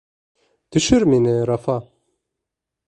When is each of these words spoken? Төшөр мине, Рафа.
Төшөр 0.77 1.05
мине, 1.11 1.37
Рафа. 1.51 1.79